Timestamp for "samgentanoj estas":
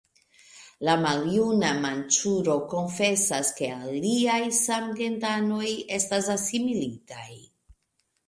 4.61-6.31